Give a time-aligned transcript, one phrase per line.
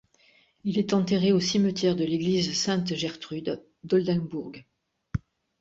[0.63, 4.53] Il est enterré au cimetière de l'église Sainte-Gertrude d'Oldenbourg.